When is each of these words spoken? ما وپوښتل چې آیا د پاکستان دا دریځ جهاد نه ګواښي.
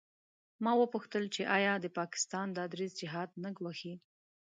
ما 0.63 0.71
وپوښتل 0.81 1.23
چې 1.35 1.41
آیا 1.57 1.73
د 1.79 1.85
پاکستان 1.99 2.47
دا 2.57 2.63
دریځ 2.73 2.91
جهاد 3.01 3.29
نه 3.43 3.49
ګواښي. 3.57 3.93